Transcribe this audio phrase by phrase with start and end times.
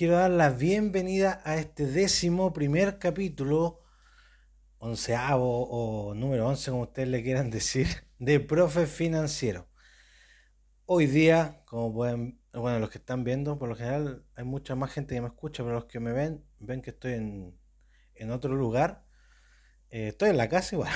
[0.00, 3.82] quiero dar la bienvenida a este décimo primer capítulo,
[4.78, 7.86] onceavo o número once, como ustedes le quieran decir,
[8.18, 9.68] de Profe Financiero.
[10.86, 14.90] Hoy día, como pueden, bueno, los que están viendo, por lo general hay mucha más
[14.90, 17.60] gente que me escucha, pero los que me ven, ven que estoy en,
[18.14, 19.04] en otro lugar.
[19.90, 20.92] Eh, estoy en la casa igual.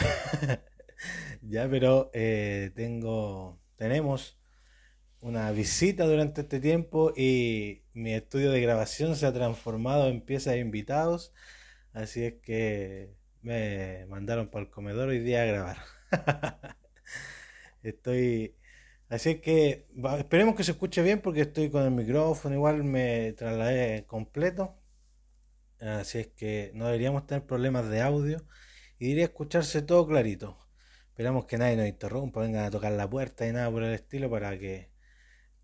[1.42, 4.38] ya, pero eh, tengo, tenemos
[5.20, 10.52] una visita durante este tiempo y mi estudio de grabación se ha transformado en pieza
[10.52, 11.32] de invitados.
[11.92, 15.78] Así es que me mandaron para el comedor hoy día a grabar.
[17.82, 18.56] Estoy.
[19.08, 19.86] Así es que
[20.18, 24.76] esperemos que se escuche bien porque estoy con el micrófono, igual me trasladé completo.
[25.80, 28.44] Así es que no deberíamos tener problemas de audio
[28.98, 30.58] y diría escucharse todo clarito.
[31.10, 34.30] Esperamos que nadie nos interrumpa, vengan a tocar la puerta y nada por el estilo
[34.30, 34.93] para que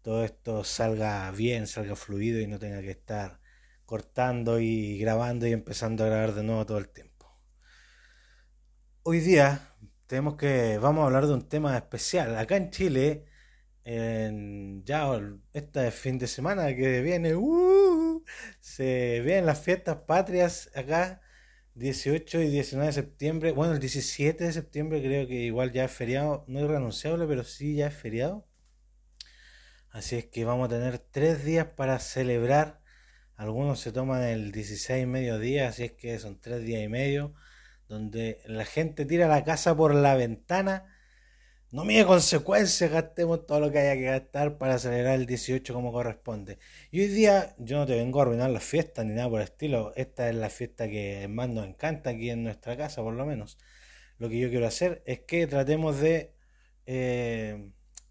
[0.03, 3.41] todo esto salga bien, salga fluido y no tenga que estar
[3.85, 7.11] cortando y grabando y empezando a grabar de nuevo todo el tiempo.
[9.03, 9.75] Hoy día
[10.07, 12.37] tenemos que vamos a hablar de un tema especial.
[12.37, 13.27] Acá en Chile,
[13.85, 15.21] ya
[15.53, 18.25] este fin de semana que viene, uh,
[18.61, 21.23] se vienen las fiestas patrias acá.
[21.75, 25.93] 18 y 19 de septiembre, bueno, el 17 de septiembre creo que igual ya es
[25.93, 28.50] feriado, no es renunciable, pero sí ya es feriado.
[29.91, 32.81] Así es que vamos a tener tres días para celebrar.
[33.37, 36.89] Algunos se toman el 16 y medio día, así es que son tres días y
[36.89, 37.35] medio,
[37.89, 40.87] donde la gente tira la casa por la ventana.
[41.73, 45.93] No mide consecuencias, gastemos todo lo que haya que gastar para celebrar el 18 como
[45.93, 46.59] corresponde.
[46.93, 49.47] Y hoy día yo no te vengo a arruinar la fiesta ni nada por el
[49.47, 49.93] estilo.
[49.97, 53.59] Esta es la fiesta que más nos encanta aquí en nuestra casa, por lo menos.
[54.19, 56.35] Lo que yo quiero hacer es que tratemos de
[56.87, 57.71] eh,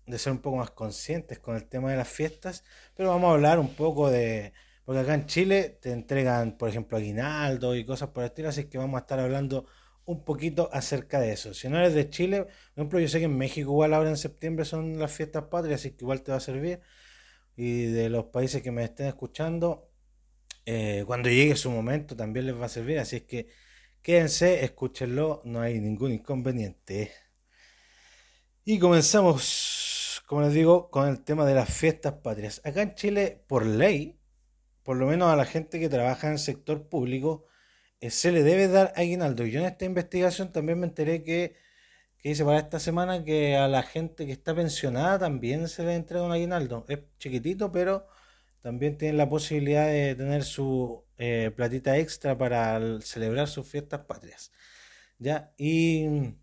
[0.10, 2.64] de ser un poco más conscientes con el tema de las fiestas,
[2.96, 4.54] pero vamos a hablar un poco de,
[4.86, 8.66] porque acá en Chile te entregan, por ejemplo, aguinaldo y cosas por el estilo, así
[8.66, 9.68] que vamos a estar hablando
[10.06, 11.54] un poquito acerca de eso.
[11.54, 14.18] Si no eres de Chile, por ejemplo, yo sé que en México igual ahora en
[14.18, 16.82] septiembre son las fiestas patrias, así que igual te va a servir.
[17.56, 19.92] Y de los países que me estén escuchando,
[20.66, 23.48] eh, cuando llegue su momento también les va a servir, así que
[24.02, 27.12] quédense, escúchenlo, no hay ningún inconveniente.
[28.66, 29.89] Y comenzamos
[30.30, 32.62] como les digo, con el tema de las fiestas patrias.
[32.64, 34.20] Acá en Chile, por ley,
[34.84, 37.48] por lo menos a la gente que trabaja en el sector público,
[38.00, 39.44] eh, se le debe dar aguinaldo.
[39.48, 41.56] Yo en esta investigación también me enteré que,
[42.20, 45.96] que dice para esta semana que a la gente que está pensionada también se le
[45.96, 46.86] entrega un aguinaldo.
[46.90, 48.06] Es chiquitito, pero
[48.62, 54.52] también tienen la posibilidad de tener su eh, platita extra para celebrar sus fiestas patrias.
[55.18, 55.54] ¿Ya?
[55.58, 56.36] Y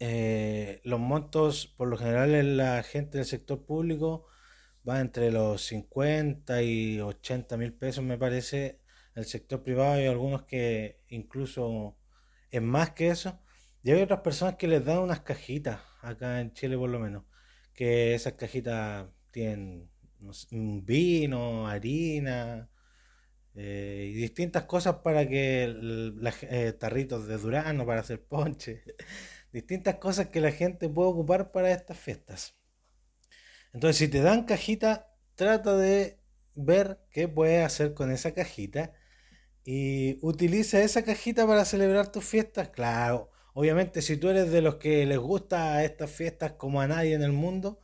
[0.00, 4.26] eh, los montos, por lo general, en la gente del sector público
[4.88, 8.80] va entre los 50 y 80 mil pesos, me parece.
[9.14, 11.98] El sector privado hay algunos que incluso
[12.50, 13.40] es más que eso.
[13.82, 17.24] Y hay otras personas que les dan unas cajitas, acá en Chile por lo menos,
[17.74, 19.90] que esas cajitas tienen
[20.50, 22.70] vino, harina
[23.54, 28.82] eh, y distintas cosas para que los eh, tarritos de durano para hacer ponche
[29.52, 32.54] distintas cosas que la gente puede ocupar para estas fiestas.
[33.72, 36.18] Entonces, si te dan cajita, trata de
[36.54, 38.92] ver qué puedes hacer con esa cajita
[39.64, 42.70] y utiliza esa cajita para celebrar tus fiestas.
[42.70, 47.14] Claro, obviamente si tú eres de los que les gusta estas fiestas como a nadie
[47.14, 47.80] en el mundo,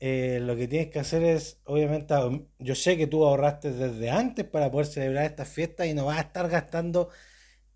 [0.00, 2.14] eh, lo que tienes que hacer es, obviamente,
[2.58, 6.18] yo sé que tú ahorraste desde antes para poder celebrar estas fiestas y no vas
[6.18, 7.10] a estar gastando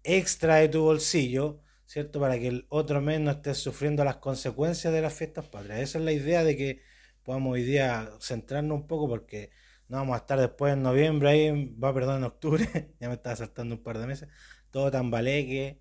[0.05, 1.61] extra de tu bolsillo
[1.94, 2.19] ¿cierto?
[2.19, 5.78] Para que el otro mes no esté sufriendo las consecuencias de las fiestas patrias.
[5.78, 6.82] Esa es la idea de que
[7.22, 9.50] podamos hoy día centrarnos un poco porque
[9.87, 12.66] no vamos a estar después en noviembre, ahí va, perdón, en octubre,
[13.00, 14.28] ya me estaba saltando un par de meses,
[14.72, 15.78] todo tan baleque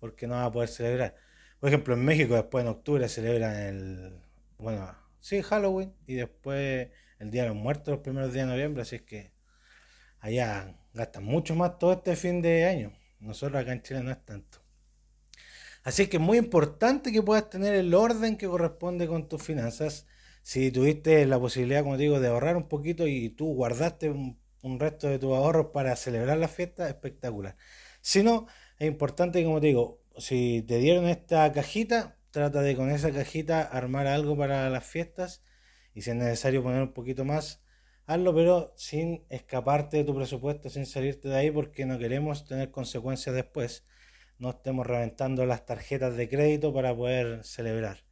[0.00, 1.14] porque no va a poder celebrar.
[1.60, 4.20] Por ejemplo, en México después en octubre celebran el,
[4.58, 8.82] bueno, sí, Halloween y después el Día de los Muertos los primeros días de noviembre,
[8.82, 9.32] así es que
[10.20, 12.92] allá gastan mucho más todo este fin de año.
[13.18, 14.63] Nosotros acá en Chile no es tanto.
[15.84, 20.06] Así que es muy importante que puedas tener el orden que corresponde con tus finanzas.
[20.42, 24.40] Si tuviste la posibilidad, como digo, de ahorrar un poquito y tú guardaste un,
[24.80, 27.56] resto de tus ahorros para celebrar la fiesta, espectacular.
[28.00, 28.46] Si no,
[28.78, 34.06] es importante, como digo, si te dieron esta cajita, trata de con esa cajita armar
[34.06, 35.42] algo para las fiestas
[35.94, 37.62] y si es necesario poner un poquito más,
[38.06, 42.70] hazlo, pero sin escaparte de tu presupuesto, sin salirte de ahí porque no queremos tener
[42.70, 43.84] consecuencias después
[44.38, 48.04] no estemos reventando las tarjetas de crédito para poder celebrar.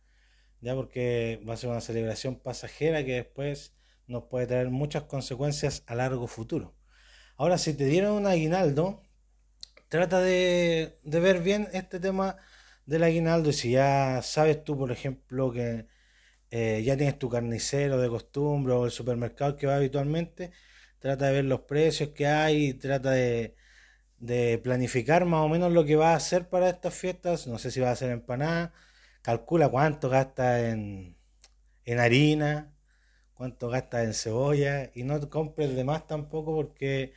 [0.61, 3.75] Ya porque va a ser una celebración pasajera que después
[4.07, 6.75] nos puede traer muchas consecuencias a largo futuro.
[7.37, 9.03] Ahora, si te dieron un aguinaldo,
[9.89, 12.37] trata de, ver bien este tema
[12.87, 15.87] del aguinaldo y si ya sabes tú, por ejemplo, que
[16.51, 20.53] eh, ya tienes tu carnicero de costumbre o el supermercado que va habitualmente,
[20.99, 23.57] trata de ver los precios que hay, trata de,
[24.23, 27.47] de planificar más o menos lo que va a hacer para estas fiestas.
[27.49, 28.73] No sé si va a hacer empanada,
[29.23, 31.17] calcula cuánto gasta en,
[31.85, 32.73] en harina,
[33.35, 37.15] cuánto gasta en cebolla y no compres de más tampoco porque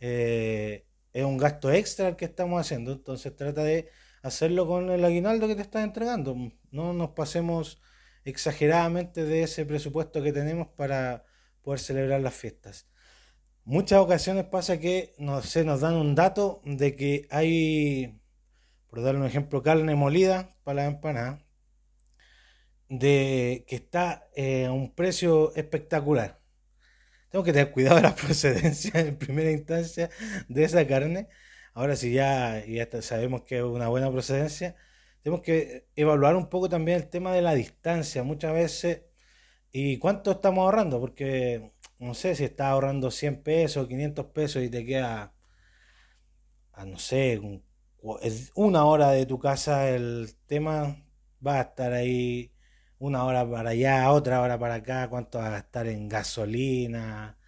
[0.00, 2.92] eh, es un gasto extra el que estamos haciendo.
[2.92, 3.90] Entonces trata de
[4.22, 6.36] hacerlo con el aguinaldo que te están entregando.
[6.72, 7.80] No nos pasemos
[8.24, 11.24] exageradamente de ese presupuesto que tenemos para
[11.62, 12.88] poder celebrar las fiestas.
[13.64, 18.20] Muchas ocasiones pasa que no sé, nos dan un dato de que hay,
[18.88, 21.44] por darle un ejemplo, carne molida para la empanada,
[22.88, 26.40] de que está eh, a un precio espectacular.
[27.30, 30.10] Tengo que tener cuidado de la procedencia en primera instancia
[30.48, 31.28] de esa carne.
[31.74, 34.76] Ahora si ya, ya sabemos que es una buena procedencia,
[35.22, 39.02] tenemos que evaluar un poco también el tema de la distancia muchas veces
[39.72, 44.70] y cuánto estamos ahorrando, porque no sé si estás ahorrando 100 pesos, 500 pesos y
[44.70, 45.34] te queda,
[46.72, 47.40] a, no sé,
[48.54, 51.04] una hora de tu casa el tema,
[51.46, 52.52] va a estar ahí
[52.98, 57.38] una hora para allá, otra hora para acá, cuánto va a gastar en gasolina,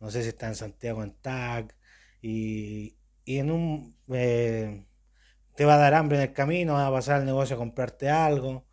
[0.00, 1.76] no sé si está en Santiago en TAC,
[2.22, 3.96] y, y en un...
[4.12, 4.84] Eh,
[5.56, 8.10] te va a dar hambre en el camino, vas a pasar al negocio a comprarte
[8.10, 8.67] algo.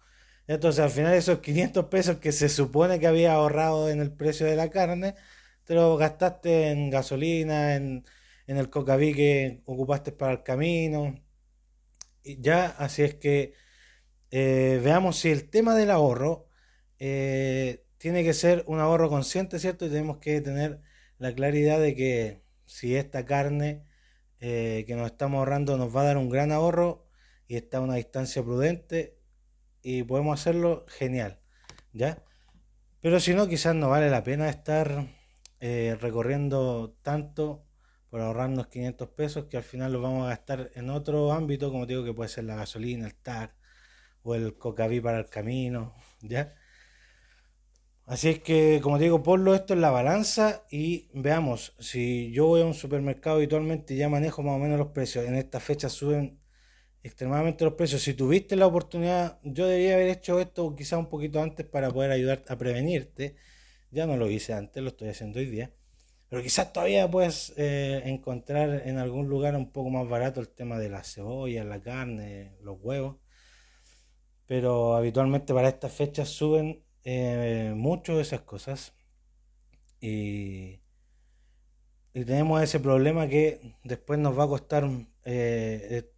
[0.47, 4.45] Entonces al final esos 500 pesos que se supone que había ahorrado en el precio
[4.45, 5.15] de la carne,
[5.65, 8.06] te lo gastaste en gasolina, en,
[8.47, 11.15] el cocaví que ocupaste para el camino.
[12.24, 13.53] Y ya, así es que
[14.31, 16.50] eh, veamos si el tema del ahorro
[17.00, 19.86] eh, tiene que ser un ahorro consciente, ¿cierto?
[19.86, 20.81] Y tenemos que tener
[21.18, 23.86] la claridad de que si esta carne
[24.41, 27.07] eh, que nos estamos ahorrando nos va a dar un gran ahorro
[27.48, 29.14] y está a una distancia prudente
[29.87, 31.39] y podemos hacerlo genial,
[31.93, 32.23] ¿ya?
[33.01, 35.07] Pero si no, quizás no vale la pena estar
[35.59, 37.63] recorriendo tanto
[38.09, 41.85] por ahorrarnos 500 pesos que al final los vamos a gastar en otro ámbito, como
[41.85, 43.53] digo, que puede ser la gasolina, el TAC,
[44.23, 46.55] o el cocaví para el camino, ¿ya?
[48.07, 52.47] Así es que, como te digo, ponlo esto en la balanza y veamos, si yo
[52.47, 55.89] voy a un supermercado habitualmente ya manejo más o menos los precios, en esta fecha
[55.89, 56.39] suben
[57.05, 58.01] extremadamente los precios.
[58.01, 62.11] Si tuviste la oportunidad, yo debería haber hecho esto quizá un poquito antes para poder
[62.11, 63.35] ayudarte a prevenirte.
[63.91, 65.71] Ya no lo hice antes, lo estoy haciendo hoy día.
[66.29, 70.79] Pero quizás todavía puedes eh, encontrar en algún lugar un poco más barato el tema
[70.79, 73.17] de la cebolla, la carne, los huevos
[74.45, 78.93] pero habitualmente para estas fechas suben eh, mucho esas cosas
[79.99, 80.81] y,
[82.13, 84.89] tenemos ese problema que después nos va a costar,
[85.25, 86.13] eh,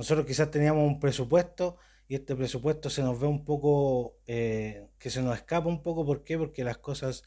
[0.00, 1.76] nosotros quizás teníamos un presupuesto
[2.08, 6.24] y este presupuesto se nos ve un poco, que se nos escapa un poco, ¿por
[6.24, 6.38] qué?
[6.38, 7.22] Porque las cosas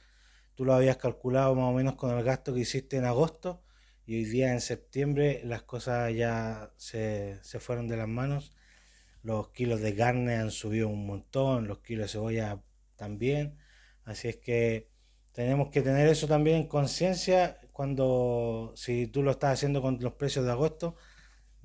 [0.56, 3.64] tú lo habías calculado más o menos con el gasto que hiciste en agosto
[4.06, 8.54] y hoy día en septiembre las cosas ya se, se fueron de las manos
[9.24, 12.62] los kilos de carne han subido un montón, los kilos de cebolla
[12.98, 13.58] también.
[14.04, 14.90] Así es que
[15.32, 20.14] tenemos que tener eso también en conciencia cuando, si tú lo estás haciendo con los
[20.14, 20.96] precios de agosto,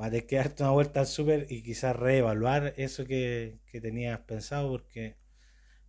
[0.00, 3.80] va a tener que darte una vuelta al súper y quizás reevaluar eso que, que,
[3.80, 5.16] tenías pensado porque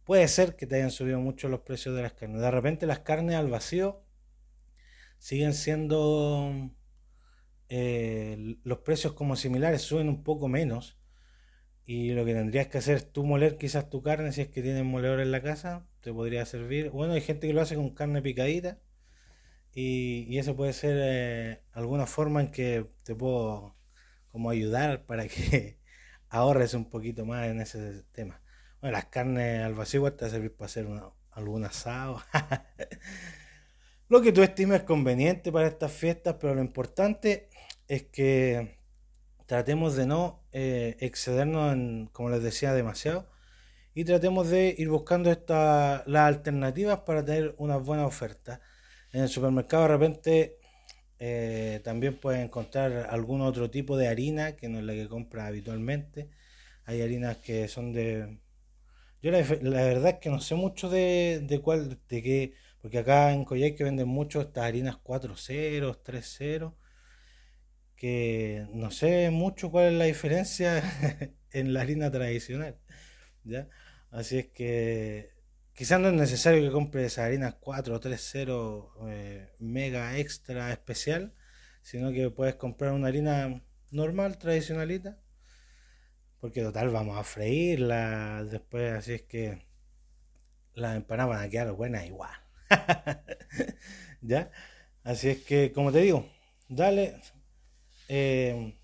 [0.03, 2.41] puede ser que te hayan subido mucho los precios de las carnes.
[2.41, 4.03] De repente las carnes al vacío
[5.19, 6.71] siguen siendo
[7.69, 10.97] eh, los precios como similares, suben un poco menos
[11.85, 14.61] y lo que tendrías que hacer es tú moler quizás tu carne, si es que
[14.61, 16.91] tienes moledor en la casa, te podría servir.
[16.91, 18.79] Bueno, hay gente que lo hace con carne picadita.
[19.73, 23.75] Y, eso puede ser eh, alguna forma en que te puedo
[24.31, 25.77] como ayudar para que
[26.29, 28.41] ahorres un poquito más en ese tema.
[28.81, 30.88] Bueno, las carnes al vacío te a servir para hacer
[31.31, 32.21] algún asado.
[34.09, 37.50] lo que tú estimes conveniente para estas fiestas, pero lo importante
[37.88, 38.77] es que
[39.45, 43.27] tratemos de no eh, excedernos, en, como les decía, demasiado
[44.00, 48.62] y tratemos de ir buscando esta, las alternativas para tener una buena oferta.
[49.12, 50.58] En el supermercado de repente
[51.19, 55.47] eh, también puedes encontrar algún otro tipo de harina que no es la que compras
[55.47, 56.29] habitualmente.
[56.85, 58.39] Hay harinas que son de...
[59.21, 63.33] Yo la, verdad es que no sé mucho de, de cuál, de qué, porque acá
[63.33, 66.75] en que venden mucho estas harinas 4.0, 3.0
[67.99, 70.81] que no sé mucho cuál es la diferencia
[71.51, 72.77] en la harina tradicional,
[73.43, 73.67] ¿ya?
[74.11, 75.31] Así es que
[75.79, 78.95] quizás no es necesario que compres esa harina 4 o 3 0
[79.59, 81.33] mega extra especial,
[81.83, 85.17] sino que puedes comprar una harina normal, tradicionalita,
[86.41, 89.65] porque total vamos a freírla después, así es que
[90.74, 92.36] las empanadas van a quedar buenas igual.
[94.21, 94.51] ¿Ya?
[95.05, 96.29] Así es que, como te digo,
[96.67, 97.21] dale,
[98.09, 98.77] eh,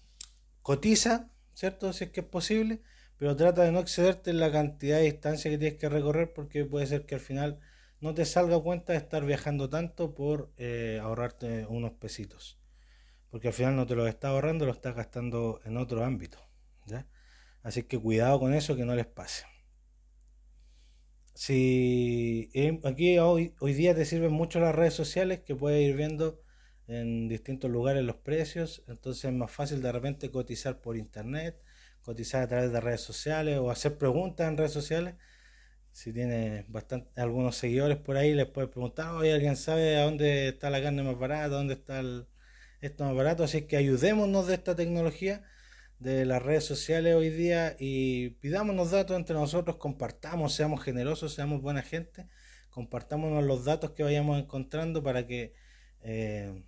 [0.62, 1.92] cotiza, ¿cierto?
[1.92, 2.84] Si es que es posible,
[3.18, 6.66] pero trata de no excederte en la cantidad de distancia que tienes que recorrer porque
[6.66, 7.60] puede ser que al final
[8.02, 12.60] no te salga cuenta de estar viajando tanto por eh, ahorrarte unos pesitos.
[13.30, 16.38] Porque al final no te lo estás ahorrando, lo estás gastando en otro ámbito.
[16.86, 17.08] ¿ya?
[17.64, 19.46] Así que cuidado con eso que no les pase.
[21.34, 25.96] Si eh, aquí hoy, hoy día te sirven mucho las redes sociales que puedes ir
[25.96, 26.42] viendo
[26.88, 31.62] en distintos lugares los precios, entonces es más fácil de repente cotizar por internet,
[32.06, 35.16] cotizar a través de redes sociales o hacer preguntas en redes sociales.
[35.92, 40.50] Si tienes bastante, algunos seguidores por ahí, les puedes preguntar, oye, ¿alguien sabe a dónde
[40.50, 41.50] está la carne más barata?
[41.50, 42.02] ¿Dónde está
[42.82, 43.44] esto más barato?
[43.44, 45.44] Así que ayudémonos de esta tecnología
[46.00, 51.62] de las redes sociales hoy día y pidámonos datos entre nosotros, compartamos, seamos generosos, seamos
[51.62, 52.28] buena gente,
[52.70, 55.54] compartámonos los datos que vayamos encontrando para que
[56.02, 56.64] eh,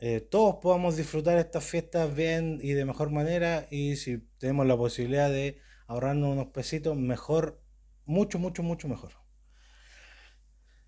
[0.00, 4.76] eh, todos podamos disfrutar estas fiestas bien y de mejor manera y si tenemos la
[4.76, 7.60] posibilidad de ahorrarnos unos pesitos, mejor,
[8.04, 9.12] mucho, mucho, mucho mejor.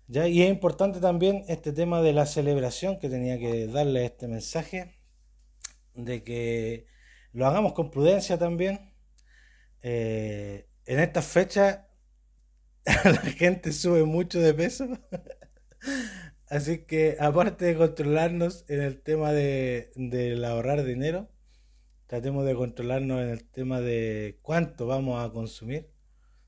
[0.07, 0.27] ¿Ya?
[0.27, 4.97] Y es importante también este tema de la celebración que tenía que darle este mensaje
[5.93, 6.87] de que
[7.33, 8.93] lo hagamos con prudencia también.
[9.81, 11.81] Eh, en estas fechas
[12.85, 14.87] la gente sube mucho de peso.
[16.51, 19.89] Así que aparte de controlarnos en el tema de,
[20.45, 21.29] ahorrar dinero,
[22.07, 25.89] tratemos de controlarnos en el tema de cuánto vamos a consumir,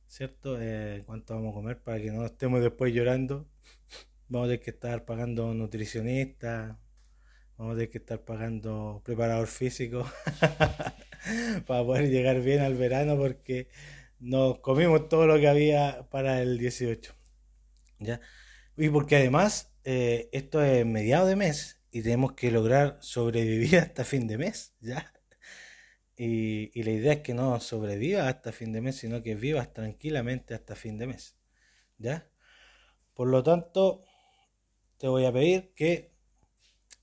[0.10, 0.57] ¿cierto?
[0.60, 3.48] Eh, cuánto vamos a comer para que no estemos después llorando.
[4.27, 6.77] Vamos a tener que estar pagando nutricionista,
[7.57, 10.05] vamos a tener que estar pagando preparador físico
[11.65, 13.69] para poder llegar bien al verano porque
[14.19, 17.13] nos comimos todo lo que había para el 18.
[18.00, 18.19] ¿Ya?
[18.75, 24.04] Y porque además eh, esto es mediado de mes y tenemos que lograr sobrevivir hasta
[24.04, 25.13] fin de mes, ¿ya?
[26.16, 30.54] Y, la idea es que no sobrevivas hasta fin de mes, sino que vivas tranquilamente
[30.54, 31.36] hasta fin de mes,
[31.98, 32.28] ¿ya?
[33.13, 34.04] Por lo tanto,
[34.98, 36.13] te voy a pedir que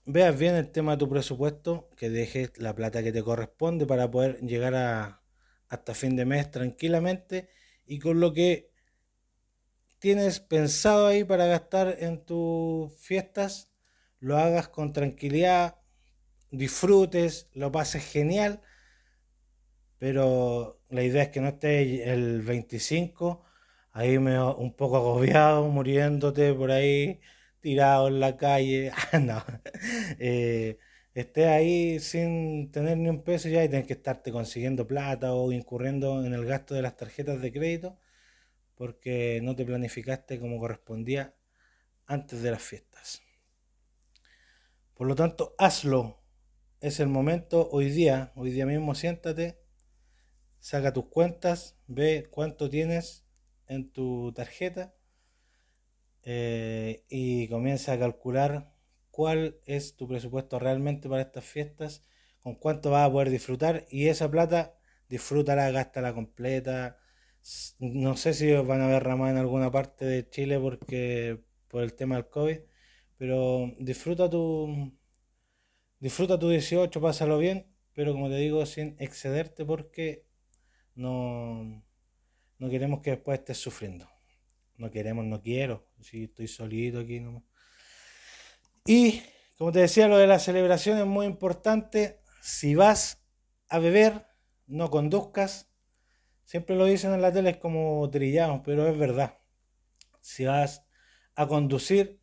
[0.07, 4.11] veas bien el tema de tu presupuesto, que dejes la plata que te corresponde para
[4.11, 5.23] poder llegar a,
[5.69, 7.49] hasta fin de mes tranquilamente
[7.87, 8.70] y con lo que
[10.01, 13.71] tienes pensado ahí para gastar en tus fiestas,
[14.19, 15.77] lo hagas con tranquilidad,
[16.51, 18.63] disfrutes, lo pases genial,
[19.99, 23.45] pero la idea es que no estés el 25
[23.93, 27.21] ahí me, un poco agobiado, muriéndote por ahí,
[27.61, 29.43] tirado en la calle, no,
[30.19, 30.79] eh,
[31.15, 36.25] estés ahí sin tener ni un peso ya y que estarte consiguiendo plata o incurriendo
[36.25, 37.99] en el gasto de las tarjetas de crédito
[38.81, 41.35] porque no te planificaste como correspondía
[42.07, 43.21] antes de las fiestas.
[44.95, 46.23] Por lo tanto, hazlo.
[46.81, 49.61] Es el momento hoy día, hoy día mismo siéntate,
[50.61, 53.27] saca tus cuentas, ve cuánto tienes
[53.67, 54.95] en tu tarjeta
[56.23, 58.73] eh, y comienza a calcular
[59.11, 62.03] cuál es tu presupuesto realmente para estas fiestas,
[62.43, 64.79] con cuánto vas a poder disfrutar y esa plata
[65.11, 66.97] disfrútala, gástala completa,
[67.79, 71.95] no sé si van a ver ramas en alguna parte de Chile porque por el
[71.95, 72.59] tema del COVID,
[73.17, 74.93] pero disfruta tu
[76.01, 80.27] disfruta tu 18, pásalo bien, pero como te digo, sin excederte porque
[80.95, 81.85] no,
[82.59, 84.09] no queremos que después estés sufriendo.
[84.77, 85.87] No queremos, no quiero.
[86.01, 87.43] Si estoy solito aquí nomás.
[88.87, 89.23] Y
[89.59, 92.21] como te decía, lo de la celebración es muy importante.
[92.41, 93.23] Si vas
[93.69, 94.27] a beber,
[94.67, 95.70] no conduzcas
[96.51, 99.39] Siempre lo dicen en la tele, es como trillamos, pero es verdad.
[100.21, 100.85] Si vas
[101.37, 102.21] a conducir,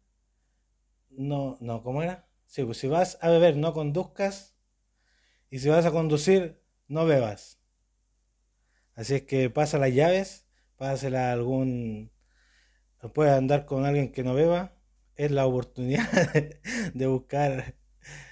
[1.09, 2.27] no, no, ¿cómo era?
[2.45, 4.53] Sí, pues si vas a beber, no conduzcas.
[5.49, 7.61] Y si vas a conducir, no bebas.
[8.95, 12.11] Así es que pasa las llaves, pásela a algún.
[13.13, 14.75] Puedes andar con alguien que no beba.
[15.15, 16.03] Es la oportunidad
[16.93, 17.75] de buscar.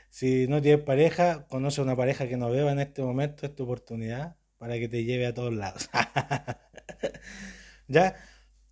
[0.10, 3.64] Si no tienes pareja, conoce una pareja que no beba en este momento, es tu
[3.64, 5.90] oportunidad para que te lleve a todos lados.
[7.88, 8.16] ¿Ya?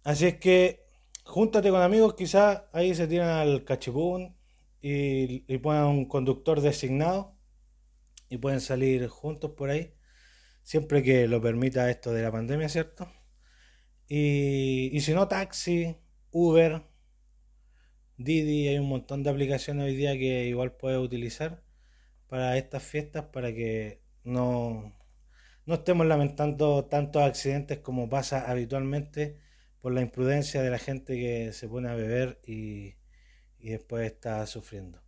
[0.04, 0.86] Así es que
[1.26, 4.36] júntate con amigos, quizás ahí se tiran al cachipún
[4.82, 7.38] y, y ponen un conductor designado
[8.30, 9.94] y pueden salir juntos por ahí,
[10.64, 13.08] siempre que lo permita esto de la pandemia, ¿cierto?
[14.08, 15.98] Y, y si no, taxi,
[16.32, 16.84] Uber,
[18.18, 21.64] Didi, hay un montón de aplicaciones hoy día que igual puedes utilizar
[22.28, 24.94] para estas fiestas para que no,
[25.66, 29.38] no estemos lamentando tantos accidentes como pasa habitualmente
[29.82, 32.96] por la imprudencia de la gente que se pone a beber y,
[33.60, 35.02] después está sufriendo.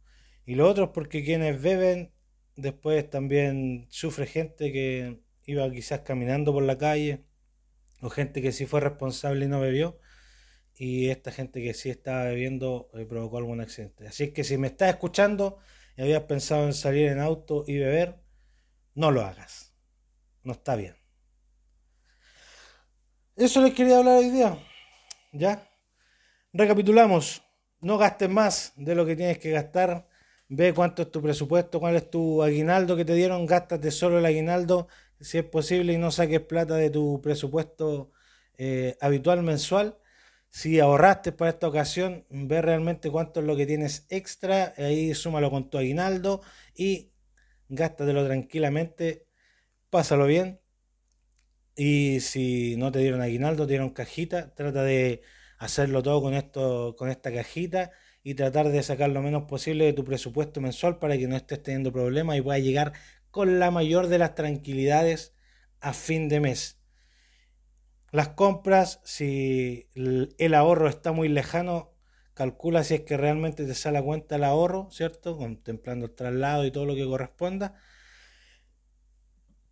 [0.45, 2.13] Y lo otro es porque quienes beben,
[2.55, 7.25] después también sufre gente que iba quizás caminando por la calle
[8.01, 9.99] o gente que sí fue responsable y no bebió
[10.77, 14.07] y esta gente que sí estaba bebiendo eh, provocó algún accidente.
[14.07, 15.57] Así que si me estás escuchando
[15.97, 18.17] y habías pensado en salir en auto y beber,
[18.93, 19.64] no lo hagas.
[20.45, 20.95] No está bien.
[23.35, 24.57] Eso les quería hablar hoy día.
[25.33, 25.67] ¿Ya?
[26.53, 27.43] Recapitulamos.
[27.81, 30.07] No gastes más de lo que tienes que gastar.
[30.47, 33.45] Ve cuánto es tu presupuesto, cuál es tu aguinaldo que te dieron.
[33.45, 34.87] Gástate solo el aguinaldo
[35.19, 38.11] si es posible y no saques plata de tu presupuesto
[38.57, 39.97] eh, habitual mensual
[40.55, 45.51] si ahorraste para esta ocasión, ve realmente cuánto es lo que tienes extra, ahí súmalo
[45.51, 46.41] con tu aguinaldo
[46.73, 47.11] y
[47.67, 49.24] gástatelo tranquilamente,
[49.95, 50.59] pásalo bien.
[51.75, 55.21] Y si no te dieron aguinaldo, te dieron cajita, trata de
[55.57, 57.91] hacerlo todo con esto, con esta cajita
[58.23, 61.63] y tratar de sacar lo menos posible de tu presupuesto mensual para que no estés
[61.63, 62.93] teniendo problemas y puedas llegar
[63.31, 65.33] con la mayor de las tranquilidades
[65.79, 66.79] a fin de mes.
[68.11, 71.93] Las compras, si el ahorro está muy lejano,
[72.33, 75.37] calcula si es que realmente te sale a cuenta el ahorro, ¿cierto?
[75.37, 77.75] Contemplando el traslado y todo lo que corresponda.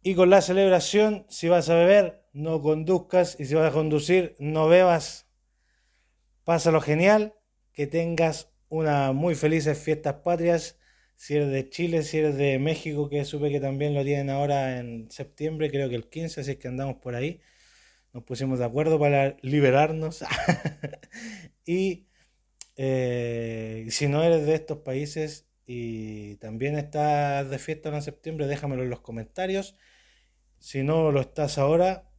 [0.03, 4.36] Y con la celebración, si vas a beber, no conduzcas y si vas a conducir,
[4.38, 5.27] no bebas.
[6.43, 7.33] Pásalo genial,
[7.72, 10.77] que tengas unas muy felices fiestas patrias.
[11.15, 14.77] Si eres de Chile, si eres de México, que supe que también lo tienen ahora
[14.77, 17.39] en septiembre, creo que el 15, así es que andamos por ahí
[18.13, 20.23] nos pusimos de acuerdo para liberarnos.
[21.65, 22.08] y
[22.75, 28.84] eh, si no eres de estos países y también estás de fiesta en septiembre, déjamelo
[28.84, 29.76] en los comentarios.
[30.60, 32.10] Si no lo estás ahora,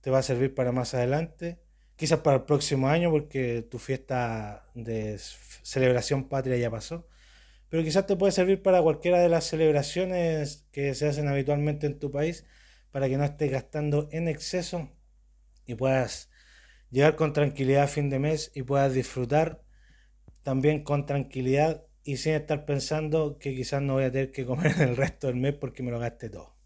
[0.00, 1.58] te va a servir para más adelante.
[1.96, 5.18] Quizás para el próximo año, porque tu fiesta de
[5.62, 7.08] celebración patria ya pasó.
[7.68, 11.98] Pero quizás te puede servir para cualquiera de las celebraciones que se hacen habitualmente en
[11.98, 12.46] tu país,
[12.90, 14.90] para que no estés gastando en exceso
[15.66, 16.30] y puedas
[16.90, 19.62] llegar con tranquilidad a fin de mes y puedas disfrutar
[20.42, 24.74] también con tranquilidad y sin estar pensando que quizás no voy a tener que comer
[24.80, 26.56] el resto del mes porque me lo gaste todo.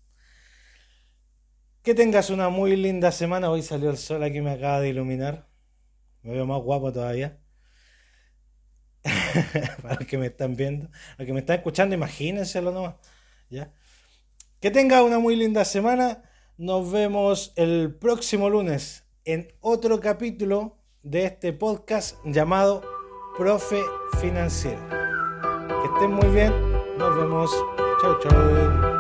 [1.83, 3.51] Que tengas una muy linda semana.
[3.51, 5.49] Hoy salió el sol aquí, me acaba de iluminar.
[6.23, 7.41] Me veo más guapo todavía.
[9.83, 10.89] Para los que me están viendo.
[11.19, 12.95] Los que me están escuchando, imagínenselo nomás.
[13.51, 13.73] ¿Ya?
[14.61, 16.23] Que tengas una muy linda semana.
[16.57, 22.85] Nos vemos el próximo lunes en otro capítulo de este podcast llamado
[23.37, 23.83] Profe
[24.21, 25.03] Financiero.
[26.09, 26.53] Muy bien.
[26.99, 27.51] Nos vemos.
[28.01, 28.92] Chau, chau.